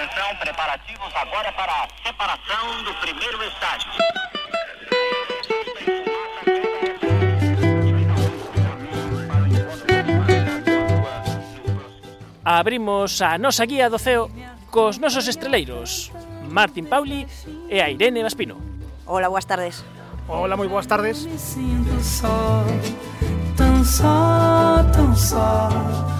[0.00, 3.90] Atenção, preparativos agora para a separação do primeiro estágio.
[12.42, 14.30] Abrimos a nosa guía do CEO
[14.70, 16.10] cos nosos estreleiros,
[16.48, 17.28] Martín Pauli
[17.68, 18.56] e a Irene Vaspino.
[19.04, 19.84] Hola, boas tardes.
[20.26, 21.26] Hola, moi boas tardes.
[21.26, 22.64] Me sinto só,
[23.54, 26.19] tão só, tão só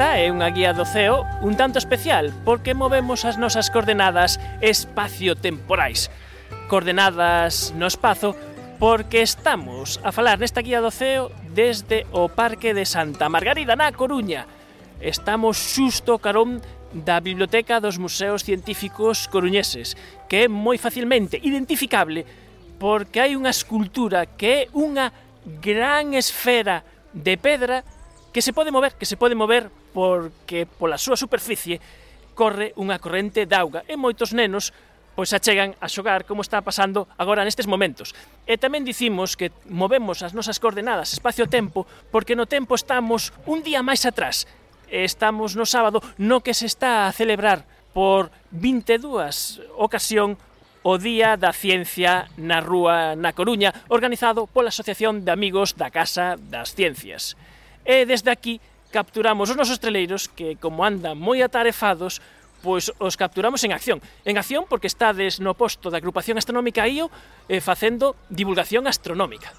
[0.00, 6.08] Esta é unha guía do CEO un tanto especial porque movemos as nosas coordenadas espacio-temporais.
[6.72, 8.32] Coordenadas no espazo
[8.80, 13.92] porque estamos a falar nesta guía do CEO desde o Parque de Santa Margarida na
[13.92, 14.48] Coruña.
[15.04, 16.64] Estamos xusto carón
[16.96, 20.00] da Biblioteca dos Museos Científicos Coruñeses,
[20.32, 22.24] que é moi facilmente identificable
[22.80, 25.12] porque hai unha escultura que é unha
[25.60, 27.84] gran esfera de pedra
[28.32, 31.80] que se pode mover, que se pode mover porque pola súa superficie
[32.38, 34.72] corre unha corrente de auga e moitos nenos
[35.18, 38.16] pois achegan a xogar como está pasando agora nestes momentos.
[38.48, 43.84] E tamén dicimos que movemos as nosas coordenadas espacio-tempo porque no tempo estamos un día
[43.84, 44.48] máis atrás.
[44.88, 50.38] Estamos no sábado no que se está a celebrar por 22 ocasión
[50.80, 56.40] o Día da Ciencia na Rúa na Coruña, organizado pola Asociación de Amigos da Casa
[56.40, 57.36] das Ciencias.
[57.84, 62.20] E desde aquí capturamos os nosos treleiros que, como andan moi atarefados,
[62.60, 63.98] pois os capturamos en acción.
[64.28, 67.08] En acción porque estades no posto da agrupación astronómica IO
[67.48, 69.56] eh, facendo divulgación astronómica.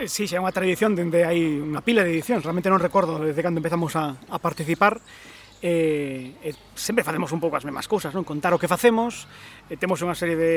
[0.00, 3.20] Eh, sí, xa é unha tradición dende hai unha pila de edicións, realmente non recordo
[3.20, 5.04] desde cando empezamos a, a participar
[5.62, 8.26] e, e sempre facemos un pouco as mesmas cousas, non?
[8.26, 9.30] Contar o que facemos,
[9.70, 10.52] e temos unha serie de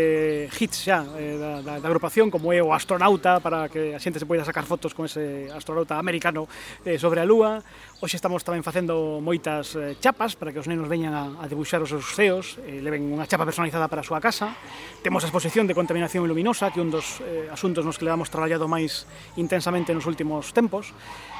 [0.49, 4.17] hits xa eh, da, da, da agrupación, como é o astronauta, para que a xente
[4.17, 6.49] se poida sacar fotos con ese astronauta americano
[6.81, 7.61] eh, sobre a Lúa.
[8.01, 11.85] Hoxe estamos tamén facendo moitas eh, chapas para que os nenos veñan a, a debuxar
[11.85, 14.57] os seus ceos, eh, leven unha chapa personalizada para a súa casa.
[15.05, 18.33] Temos a exposición de contaminación luminosa, que é un dos eh, asuntos nos que levamos
[18.33, 19.05] traballado máis
[19.37, 20.89] intensamente nos últimos tempos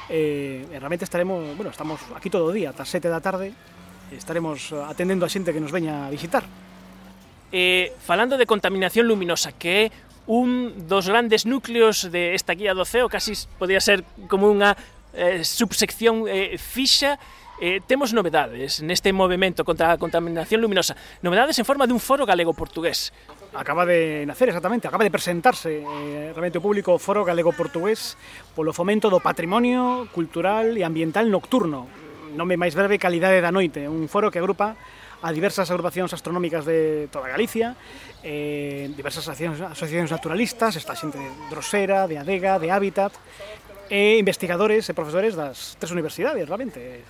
[0.08, 3.52] eh, e realmente estaremos, bueno, estamos aquí todo o día, ata 7 da tarde,
[4.14, 6.46] estaremos atendendo a xente que nos veña a visitar.
[7.52, 9.92] Eh, falando de contaminación luminosa, que é
[10.26, 14.74] un dos grandes núcleos de esta guía do CEO, casi podría ser como unha
[15.14, 17.18] eh, subsección eh, fixa,
[17.62, 20.98] eh, temos novedades neste movimento contra a contaminación luminosa.
[21.22, 23.14] Novedades en forma dun foro galego-portugués
[23.56, 28.14] acaba de nacer exactamente, acaba de presentarse eh, realmente o público Foro Galego Portugués
[28.52, 31.88] polo fomento do patrimonio cultural e ambiental nocturno
[32.36, 34.76] nome máis breve Calidade da Noite, un foro que agrupa
[35.24, 37.72] a diversas agrupacións astronómicas de toda Galicia,
[38.20, 43.16] eh, diversas asociacións, asociacións naturalistas, esta xente de Drosera, de Adega, de Hábitat,
[43.88, 47.06] e investigadores e profesores das tres universidades, realmente.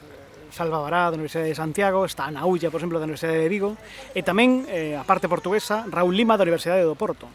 [0.50, 3.76] Salva Bará da Universidade de Santiago, está Ana Ulla, por exemplo, da Universidade de Vigo,
[4.14, 7.28] e tamén, eh, a parte portuguesa, Raúl Lima da Universidade do Porto.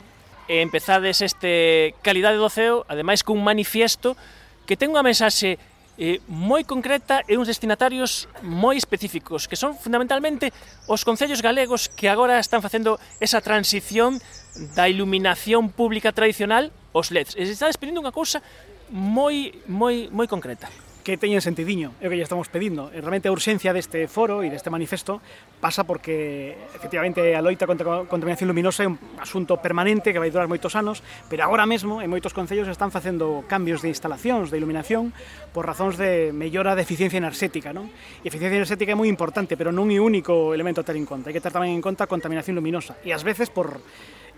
[0.52, 4.20] E empezades este Calidade do Ceo, ademais cun manifiesto
[4.68, 5.60] que ten unha mensaxe
[6.02, 10.50] eh, moi concreta e uns destinatarios moi específicos, que son fundamentalmente
[10.88, 14.18] os concellos galegos que agora están facendo esa transición
[14.76, 17.38] da iluminación pública tradicional aos LEDs.
[17.38, 18.42] E se está despedindo unha cousa
[18.92, 20.68] moi moi moi concreta.
[21.02, 22.94] Que teñen sentidiño, é o que lle estamos pedindo.
[22.94, 25.20] E realmente a urxencia deste foro e deste manifesto
[25.58, 30.46] pasa porque efectivamente a loita contra contaminación luminosa é un asunto permanente que vai durar
[30.46, 35.14] moitos anos, pero agora mesmo en moitos concellos están facendo cambios de instalacións de iluminación
[35.52, 37.90] por razóns de mellora de eficiencia enerxética, non?
[38.22, 41.10] E eficiencia enerxética é moi importante, pero non é o único elemento a ter en
[41.10, 41.34] conta.
[41.34, 42.98] Hai que ter tamén en conta a contaminación luminosa.
[43.02, 43.82] E ás veces por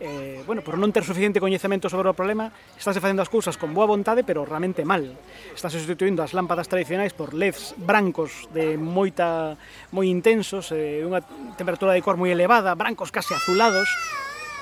[0.03, 3.71] eh, bueno, por non ter suficiente coñecemento sobre o problema, estáse facendo as cousas con
[3.71, 5.15] boa vontade, pero realmente mal.
[5.55, 9.55] Estáse sustituindo as lámpadas tradicionais por LEDs brancos de moita
[9.95, 11.23] moi intensos, eh, unha
[11.55, 13.87] temperatura de cor moi elevada, brancos case azulados,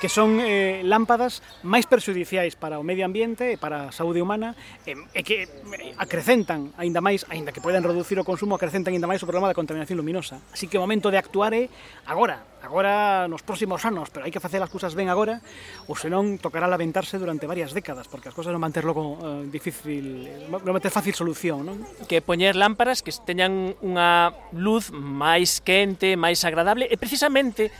[0.02, 4.58] que son eh, lámpadas máis perxudiciais para o medio ambiente e para a saúde humana
[4.82, 9.06] e, e que eh, acrecentan aínda máis, aínda que poden reducir o consumo, acrecentan aínda
[9.06, 10.42] máis o problema da contaminación luminosa.
[10.50, 11.70] Así que o momento de actuar é
[12.02, 15.38] agora, agora nos próximos anos, pero hai que facer as cousas ben agora,
[15.86, 19.46] ou senón tocará lamentarse durante varias décadas, porque as cousas non van ter logo eh,
[19.54, 21.78] difícil, non van ter fácil solución, non?
[22.10, 27.70] Que poñer lámparas que teñan unha luz máis quente, máis agradable, e precisamente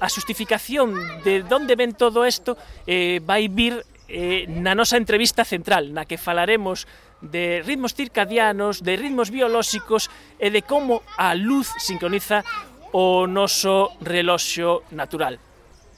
[0.00, 0.94] a xustificación
[1.26, 2.54] de onde ven todo isto
[2.86, 6.88] eh, vai vir eh, na nosa entrevista central, na que falaremos
[7.20, 10.08] de ritmos circadianos, de ritmos biolóxicos
[10.38, 12.46] e de como a luz sincroniza
[12.94, 15.36] o noso reloxo natural.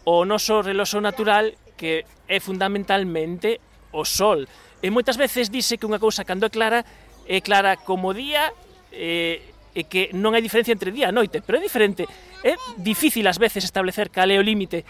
[0.09, 3.61] O noso reloxo natural que é fundamentalmente
[3.93, 4.49] o sol.
[4.81, 6.83] E moitas veces dice que unha cousa cando é clara
[7.29, 8.51] é clara como día
[8.91, 12.07] eh, e que non hai diferencia entre día e noite, pero é diferente.
[12.43, 14.83] É difícil ás veces establecer cal é o límite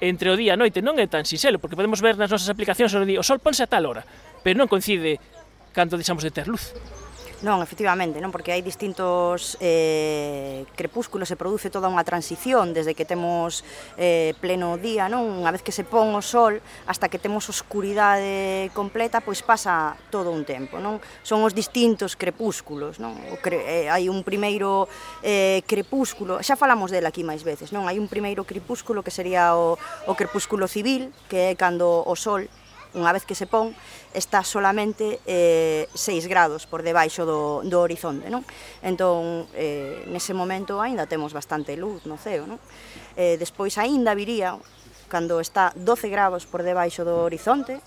[0.00, 2.94] entre o día e noite, non é tan sinxelo, porque podemos ver nas nosas aplicacións
[2.96, 4.02] o di o sol ponse a tal hora,
[4.40, 5.20] pero non coincide
[5.74, 6.72] cando deixamos de ter luz.
[7.40, 13.08] Non, efectivamente, non porque hai distintos eh, crepúsculos, se produce toda unha transición desde que
[13.08, 13.64] temos
[13.96, 18.68] eh, pleno día, non unha vez que se pon o sol hasta que temos oscuridade
[18.76, 21.00] completa, pois pasa todo un tempo, non?
[21.24, 23.16] Son os distintos crepúsculos, non?
[23.32, 24.84] O cre eh, hai un primeiro
[25.24, 27.88] eh, crepúsculo, xa falamos del aquí máis veces, non?
[27.88, 32.52] Hai un primeiro crepúsculo que sería o, o crepúsculo civil, que é cando o sol
[32.94, 33.70] unha vez que se pon,
[34.10, 38.42] está solamente eh, 6 grados por debaixo do, do horizonte, non?
[38.82, 42.58] Entón, eh, nese momento aínda temos bastante luz no ceo, non?
[43.14, 44.58] Eh, despois aínda viría,
[45.06, 47.78] cando está 12 grados por debaixo do horizonte,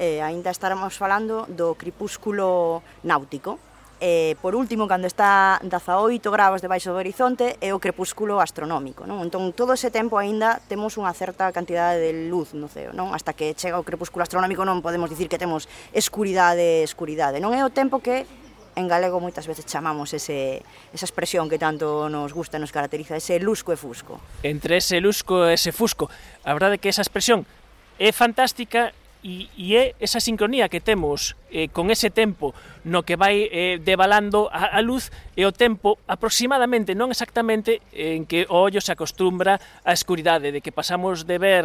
[0.00, 3.60] eh, aínda estaremos falando do crepúsculo náutico,
[4.00, 9.08] e, por último, cando está 18 graus debaixo do horizonte, é o crepúsculo astronómico.
[9.08, 9.24] Non?
[9.24, 12.92] Entón, todo ese tempo aínda temos unha certa cantidade de luz no ceo.
[12.92, 13.16] Non?
[13.16, 15.64] Hasta que chega o crepúsculo astronómico non podemos dicir que temos
[15.96, 17.40] escuridade, escuridade.
[17.40, 18.28] Non é o tempo que
[18.76, 20.60] en galego moitas veces chamamos ese,
[20.92, 24.20] esa expresión que tanto nos gusta, e nos caracteriza, ese lusco e fusco.
[24.44, 26.12] Entre ese lusco e ese fusco,
[26.44, 27.48] a verdade que esa expresión
[27.96, 28.92] é fantástica
[29.26, 32.54] e, e é esa sincronía que temos eh, con ese tempo
[32.86, 38.22] no que vai eh, devalando a, a luz e o tempo aproximadamente, non exactamente, en
[38.30, 41.64] que o ollo se acostumbra á escuridade, de que pasamos de ver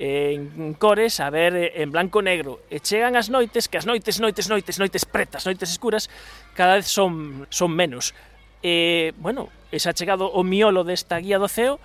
[0.00, 2.64] eh, en cores a ver eh, en blanco negro.
[2.72, 6.08] E chegan as noites que as noites, noites, noites, noites pretas, noites escuras
[6.56, 8.16] cada vez son, son menos.
[8.64, 11.76] Eh, e, bueno, esa chegado o miolo desta guía do CEO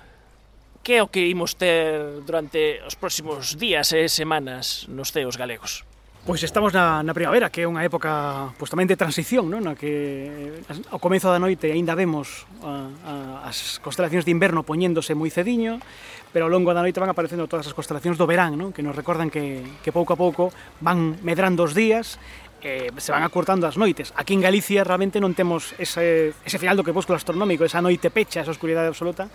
[0.88, 5.84] que é o que imos ter durante os próximos días e semanas nos ceos galegos?
[6.24, 9.68] Pois estamos na, na primavera, que é unha época pois, tamén de transición, non?
[9.68, 13.14] na que eh, ao comezo da noite aínda vemos a, a,
[13.52, 15.84] as constelacións de inverno poñéndose moi cediño,
[16.32, 18.72] pero ao longo da noite van aparecendo todas as constelacións do verán, non?
[18.72, 22.16] que nos recordan que, que pouco a pouco van medrando os días
[22.64, 24.16] eh, se van acortando as noites.
[24.16, 28.40] Aquí en Galicia realmente non temos ese, ese final do crepúsculo astronómico, esa noite pecha,
[28.40, 29.28] esa oscuridade absoluta,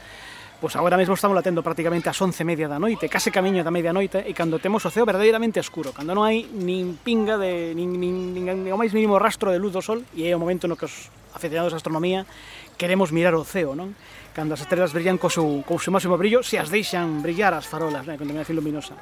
[0.63, 4.23] Pois agora mesmo estamos latendo prácticamente ás 11 media da noite, case camiño da medianoite,
[4.23, 8.31] e cando temos o ceo verdadeiramente escuro, cando non hai nin pinga de nin, nin,
[8.31, 10.79] nin, nin o máis mínimo rastro de luz do sol, e é o momento no
[10.79, 12.31] que os aficionados a astronomía
[12.79, 13.99] queremos mirar o ceo, non?
[14.39, 17.67] Cando as estrelas brillan co seu, co seu máximo brillo, se as deixan brillar as
[17.67, 18.15] farolas, non?
[18.15, 18.95] con iluminación luminosa.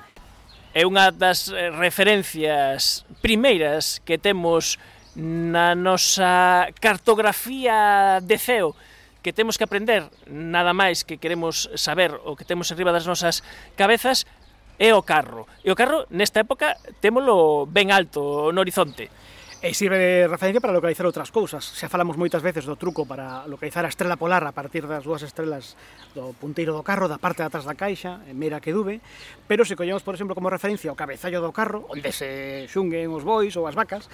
[0.73, 4.81] É unha das eh, referencias primeiras que temos
[5.13, 8.73] na nosa cartografía de ceo,
[9.22, 13.44] que temos que aprender nada máis que queremos saber o que temos arriba das nosas
[13.76, 14.25] cabezas
[14.81, 15.44] é o carro.
[15.61, 19.12] E o carro nesta época témolo ben alto no horizonte.
[19.61, 21.61] E sirve de referencia para localizar outras cousas.
[21.77, 25.21] Xa falamos moitas veces do truco para localizar a estrela polar a partir das dúas
[25.21, 25.77] estrelas
[26.17, 29.05] do punteiro do carro, da parte de atrás da caixa, en mera que dube,
[29.45, 33.21] pero se collemos, por exemplo, como referencia o cabezallo do carro, onde se xunguen os
[33.21, 34.09] bois ou as vacas,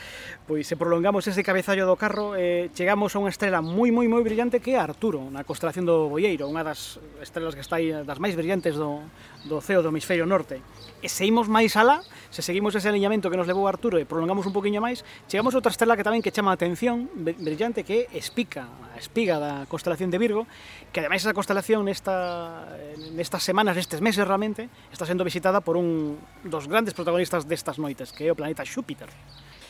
[0.51, 4.27] pois se prolongamos ese cabezallo do carro, eh, chegamos a unha estrela moi, moi, moi
[4.27, 8.19] brillante que é Arturo, na constelación do Boieiro, unha das estrelas que está aí das
[8.19, 8.99] máis brillantes do,
[9.47, 10.59] do ceo do hemisferio norte.
[10.99, 14.47] E se imos máis alá, se seguimos ese aliñamento que nos levou Arturo e prolongamos
[14.47, 18.07] un poquinho máis, chegamos a outra estrela que tamén que chama a atención, brillante, que
[18.07, 20.47] é Espica, a espiga da constelación de Virgo,
[20.91, 22.67] que ademais esa constelación nesta,
[23.15, 28.11] nestas semanas, nestes meses realmente, está sendo visitada por un dos grandes protagonistas destas noites,
[28.13, 29.09] que é o planeta Xúpiter.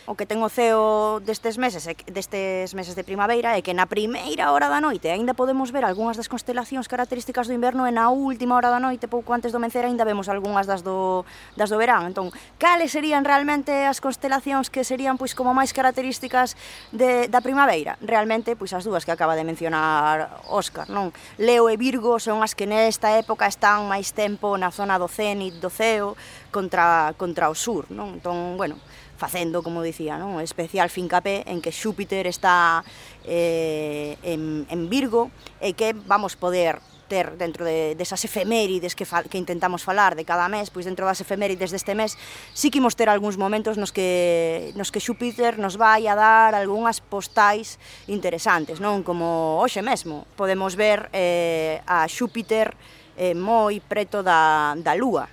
[0.07, 4.55] O que ten o ceo destes meses, destes meses de primavera é que na primeira
[4.55, 8.55] hora da noite aínda podemos ver algunhas das constelacións características do inverno e na última
[8.55, 11.27] hora da noite, pouco antes do mencer, aínda vemos algunhas das do,
[11.59, 12.07] das do verán.
[12.07, 16.55] Entón, cales serían realmente as constelacións que serían pois como máis características
[16.95, 17.99] de, da primavera?
[17.99, 21.11] Realmente, pois as dúas que acaba de mencionar Óscar, non?
[21.35, 25.59] Leo e Virgo son as que nesta época están máis tempo na zona do cenit
[25.59, 26.15] do ceo
[26.55, 28.23] contra, contra o sur, non?
[28.23, 28.79] Entón, bueno,
[29.17, 30.39] facendo, como dicía, non?
[30.45, 32.85] especial fincapé en que Xúpiter está
[33.25, 39.25] eh, en, en Virgo e que vamos poder ter dentro de, desas efemérides que, fal,
[39.31, 42.19] que intentamos falar de cada mes, pois dentro das efemérides deste mes,
[42.53, 46.53] sí que imos ter algúns momentos nos que, nos que Xúpiter nos vai a dar
[46.53, 47.79] algunhas postais
[48.11, 49.07] interesantes, non?
[49.07, 52.75] Como hoxe mesmo podemos ver eh, a Xúpiter
[53.17, 55.31] eh, moi preto da, da Lúa,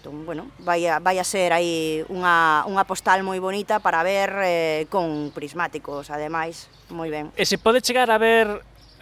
[0.00, 4.32] Entón, bueno, vai a, vai a ser aí unha, unha postal moi bonita para ver
[4.40, 7.28] eh, con prismáticos, ademais, moi ben.
[7.36, 8.48] E se pode chegar a ver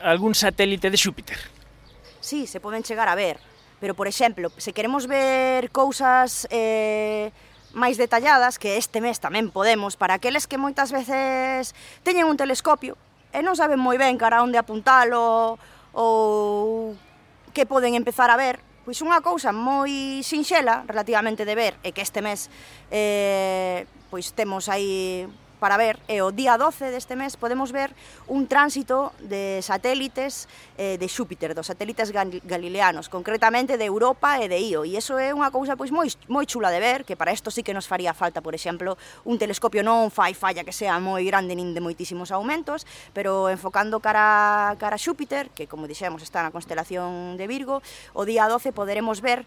[0.03, 1.39] algún satélite de Xúpiter?
[2.19, 3.39] Sí, se poden chegar a ver,
[3.79, 6.51] pero, por exemplo, se queremos ver cousas...
[6.51, 7.31] Eh,
[7.77, 12.97] máis detalladas que este mes tamén podemos para aqueles que moitas veces teñen un telescopio
[13.29, 15.61] e non saben moi ben cara onde apuntalo
[15.93, 16.97] ou
[17.53, 22.01] que poden empezar a ver Pois unha cousa moi sinxela, relativamente de ver, é que
[22.01, 22.49] este mes
[22.89, 25.29] eh, pois temos aí
[25.59, 27.93] para ver, e o día 12 deste mes podemos ver
[28.31, 30.47] un tránsito de satélites
[30.79, 35.35] eh, de Xúpiter, dos satélites galileanos, concretamente de Europa e de Io, e iso é
[35.35, 38.15] unha cousa pois moi moi chula de ver, que para isto sí que nos faría
[38.15, 38.97] falta, por exemplo,
[39.27, 43.99] un telescopio non fai falla que sea moi grande nin de moitísimos aumentos, pero enfocando
[43.99, 47.83] cara cara a Xúpiter, que como dixemos está na constelación de Virgo,
[48.15, 49.45] o día 12 poderemos ver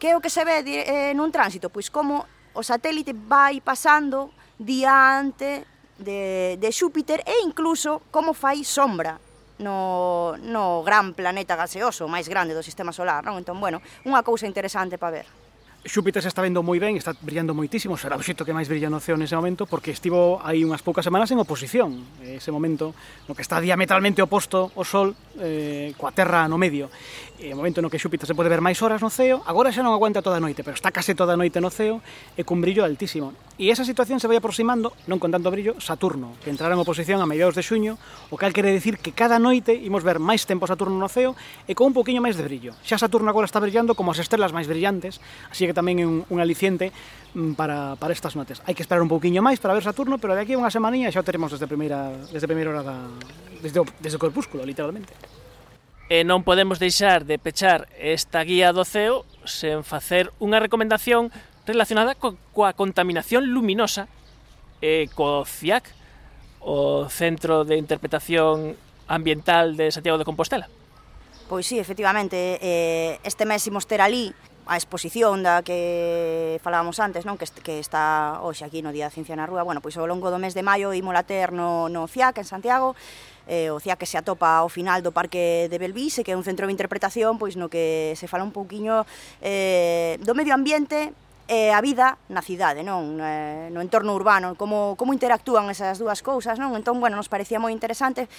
[0.00, 2.24] que é o que se ve eh, nun tránsito, pois como
[2.56, 5.64] o satélite vai pasando diante
[5.96, 9.16] de, de Xúpiter e incluso como fai sombra
[9.56, 13.40] no, no gran planeta gaseoso máis grande do sistema solar, non?
[13.40, 15.28] Entón, bueno, unha cousa interesante para ver.
[15.80, 18.92] Xúpiter se está vendo moi ben, está brillando moitísimo, será o xeito que máis brilla
[18.92, 22.92] no ceo nese momento, porque estivo aí unhas poucas semanas en oposición, eh, ese momento
[23.24, 26.92] no que está diametralmente oposto o Sol eh, coa Terra no medio.
[27.40, 29.80] E o momento no que Xúpiter se pode ver máis horas no ceo, agora xa
[29.80, 32.04] non aguanta toda a noite, pero está case toda a noite no ceo
[32.36, 33.32] e cun brillo altísimo.
[33.60, 37.20] E esa situación se vai aproximando, non con tanto brillo, Saturno, que entrará en oposición
[37.20, 38.00] a mediados de xuño,
[38.32, 41.36] o cal quere decir que cada noite imos ver máis tempo Saturno no ceo
[41.68, 42.72] e con un poquinho máis de brillo.
[42.80, 45.20] Xa Saturno agora está brillando como as estrelas máis brillantes,
[45.52, 46.88] así que tamén é un, un aliciente
[47.36, 48.64] mm, para, para estas notes.
[48.64, 51.12] Hai que esperar un pouquiño máis para ver Saturno, pero de aquí a unha semaninha
[51.12, 52.96] xa o teremos desde primeira, desde primeira hora da,
[53.60, 55.12] desde o, desde o corpúsculo, literalmente.
[56.08, 61.28] E non podemos deixar de pechar esta guía do ceo sen facer unha recomendación
[61.66, 64.08] relacionada co, coa contaminación luminosa
[64.80, 66.00] e co CIAC,
[66.60, 68.76] o Centro de Interpretación
[69.08, 70.68] Ambiental de Santiago de Compostela.
[71.48, 74.30] Pois sí, efectivamente, eh, este mes imos ter ali
[74.70, 79.14] a exposición da que falábamos antes, non que, que está hoxe aquí no Día da
[79.14, 79.66] Ciencia na Rúa.
[79.66, 82.94] Bueno, pois ao longo do mes de maio imola ter no, no CIAC en Santiago,
[83.50, 86.46] eh, o CIAC que se atopa ao final do Parque de Belvise, que é un
[86.46, 89.02] centro de interpretación pois no que se fala un pouquiño
[89.42, 91.10] eh, do medio ambiente,
[91.50, 93.18] e a vida na cidade, non?
[93.18, 96.78] Eh, no entorno urbano, como, como interactúan esas dúas cousas, non?
[96.78, 98.30] Entón, bueno, nos parecía moi interesante,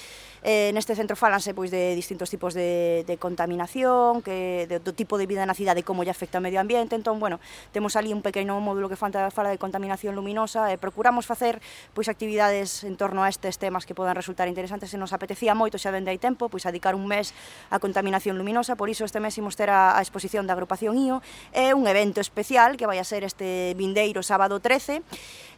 [0.47, 5.19] eh, neste centro falanse pois, de distintos tipos de, de contaminación, que, de, do tipo
[5.19, 7.43] de vida na cidade, como lle afecta ao medio ambiente, entón, bueno,
[7.75, 11.59] temos ali un pequeno módulo que fanta, fala de contaminación luminosa, e procuramos facer
[11.91, 15.75] pois actividades en torno a estes temas que podan resultar interesantes, Se nos apetecía moito
[15.75, 17.35] xa dende hai tempo, pois adicar un mes
[17.67, 21.19] a contaminación luminosa, por iso este mes imos ter a, a exposición da agrupación IO,
[21.51, 25.01] é un evento especial que vai vai a ser este vindeiro sábado 13,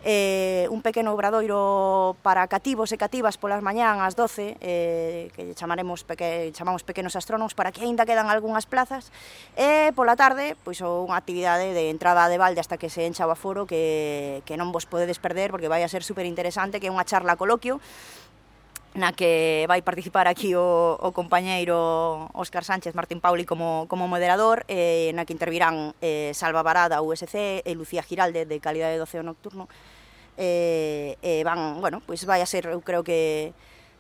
[0.08, 6.08] eh, un pequeno obradoiro para cativos e cativas polas mañán ás 12, eh, que chamaremos
[6.08, 9.12] peque, chamamos pequenos astrónomos, para que aínda quedan algunhas plazas,
[9.60, 13.36] e pola tarde, pois unha actividade de entrada de balde hasta que se encha o
[13.36, 16.94] aforo que, que non vos podedes perder, porque vai a ser super interesante, que é
[16.96, 17.84] unha charla coloquio,
[18.94, 24.66] na que vai participar aquí o, o compañeiro Óscar Sánchez Martín Pauli como, como moderador,
[24.70, 29.26] eh, na que intervirán eh, Salva Barada, USC, e Lucía Giralde, de Calidade do Oceo
[29.26, 29.66] Nocturno,
[30.38, 33.54] eh, eh, van, bueno, pois vai a ser, eu creo que,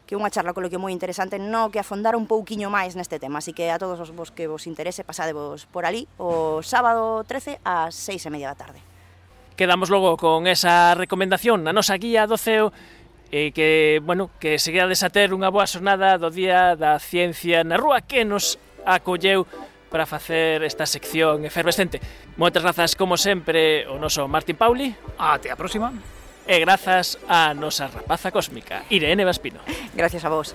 [0.06, 3.50] que unha charla coloquio moi interesante no que afondar un pouquiño máis neste tema, así
[3.50, 7.98] que a todos os vos que vos interese, pasadevos por ali o sábado 13 ás
[7.98, 8.80] 6 e media da tarde.
[9.58, 12.74] Quedamos logo con esa recomendación na nosa guía do CEO
[13.34, 17.82] e que, bueno, que seguirades a ter unha boa xornada do Día da Ciencia na
[17.82, 19.50] Rúa que nos acolleu
[19.90, 21.98] para facer esta sección efervescente.
[22.38, 24.94] Moitas grazas, como sempre, o noso Martín Pauli.
[25.18, 25.90] Até a próxima.
[26.46, 29.66] E grazas a nosa rapaza cósmica, Irene Vaspino.
[29.98, 30.54] Gracias a vos.